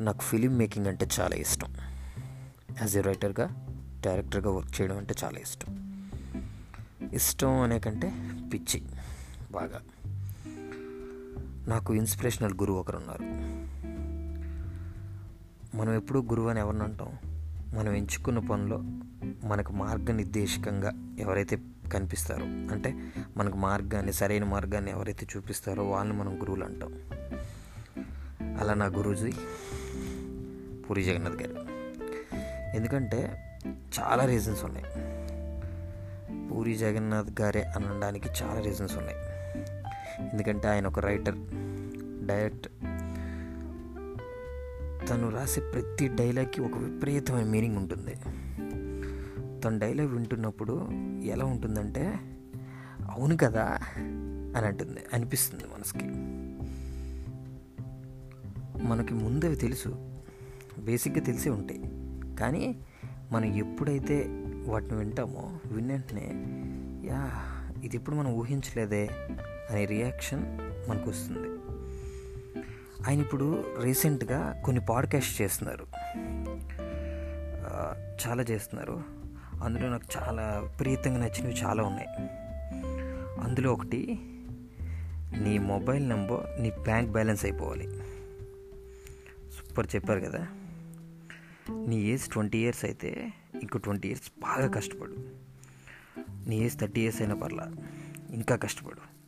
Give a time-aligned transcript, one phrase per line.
[0.00, 1.74] నాకు film making అంటే చాలా ఇష్టం.
[2.80, 3.66] యాజ్ ఎ రైటర్గా
[4.06, 6.00] డైరెక్టర్గా వర్క్ చేయడం అంటే చాలా ఇష్టం.
[7.12, 8.12] ఇష్టం అనే కంటే
[8.52, 8.82] పిచ్చి
[9.50, 9.80] బాగా.
[11.68, 13.22] నాకు ఇన్స్పిరేషనల్ గురువు ఒకరు ఉన్నారు
[15.76, 17.18] మనం ఎప్పుడూ గురువు అని ఎవరిని అంటాం?
[17.78, 18.78] మనం ఎంచుకున్న పనిలో
[19.46, 21.62] మనకు మార్గనిర్దేశకంగా ఎవరైతే
[21.92, 26.92] కనిపిస్తారో అంటే మనకు మార్గాన్ని సరైన మార్గాన్ని ఎవరైతే చూపిస్తారో వాళ్ళని మనం గురువులు అంటాం.
[28.60, 29.32] అలా నా గురూజీ
[30.90, 31.66] పూరి జగన్నాథ్ గారు.
[32.76, 33.36] ఎందుకంటే
[34.00, 34.86] చాలా రీజన్స్ ఉన్నాయి.
[36.48, 39.16] పూరి జగన్నాథ్ గారే అనడానికి చాలా రీజన్స్ ఉన్నాయి.
[40.32, 41.34] ఎందుకంటే ఆయన ఒక రైటర్
[42.26, 42.68] డైరెక్ట్
[45.10, 48.14] తను రాసే ప్రతి డైలాగ్కి ఒక విపరీతమైన మీనింగ్ ఉంటుంది.
[49.60, 50.88] తన డైలాగ్ వింటున్నప్పుడు
[51.24, 52.18] ఎలా ఉంటుందంటే
[53.10, 53.78] అవును కదా
[54.56, 56.04] అని అంటుంది అనిపిస్తుంది మనసుకి.
[58.86, 60.09] మనకి ముందు తెలుసు
[60.78, 61.80] బేసిక్గా తెలిసి ఉంటాయి.
[62.36, 62.80] కానీ
[63.32, 64.24] మనం ఎప్పుడైతే
[64.66, 66.30] వాటిని వింటామో విన్నెంటనే
[67.08, 67.46] యా
[67.84, 69.08] ఇది ఎప్పుడు మనం ఊహించలేదే
[69.70, 70.58] అనే రియాక్షన్
[70.90, 71.50] మనకు వస్తుంది
[73.08, 75.86] ఆయన ఇప్పుడు రీసెంట్గా కొన్ని పాడ్కాస్ట్ చేస్తున్నారు.
[78.28, 79.02] చాలా చేస్తున్నారు.
[79.62, 82.08] అందులో నాకు చాలా ప్రీతంగా నచ్చినవి చాలా ఉన్నాయి.
[83.40, 84.18] అందులో ఒకటి
[85.42, 87.86] నీ మొబైల్ నెంబర్ నీ బ్యాంక్ బ్యాలెన్స్ అయిపోవాలి.
[89.50, 90.46] సూపర్ చెప్పారు కదా?
[91.72, 93.32] నీ ఏజ్ ట్వంటీ ఇయర్స్ అయితే
[93.62, 95.16] ఇంకో ట్వంటీ ఇయర్స్ బాగా కష్టపడు.
[96.46, 97.72] నీ ఏజ్ థర్టీ ఇయర్స్ అయినా పర్లా
[98.30, 99.20] ఇంకా కష్టపడు.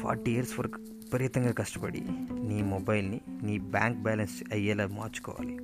[0.00, 2.00] ఫార్టీ ఇయర్స్ వరకు విపరీతంగా కష్టపడి
[2.40, 5.58] నీ మొబైల్ని నీ బ్యాంక్ బ్యాలెన్స్ అయ్యేలా మార్చుకోవాలి.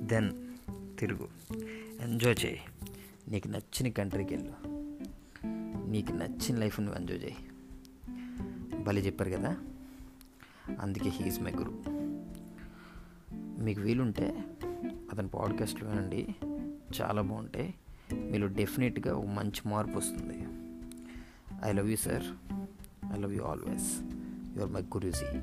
[0.00, 0.30] దెన్
[0.98, 1.28] తిరుగు.
[2.00, 2.60] ఎంజాయ్ చేయి.
[3.28, 4.52] నీకు నచ్చిన కంట్రీకి వెళ్ళు.
[5.90, 7.36] నీకు నచ్చిన లైఫ్ నువ్వు ఎంజాయ్ చేయి.
[8.82, 9.56] భలే చెప్పారు కదా?
[10.80, 11.82] అందుకే హీఈస్ మై గురు.
[13.62, 14.44] మీకు వీలుంటే
[15.12, 16.34] అతని పాడ్కాస్ట్లు వినండి.
[17.00, 17.74] చాలా బాగుంటాయి.
[18.12, 20.46] మీరు డెఫినెట్గా ఒక మంచి మార్పు వస్తుంది.
[21.64, 22.22] I love you sir.
[23.12, 24.00] I love you always.
[24.56, 25.40] You're my Guruji.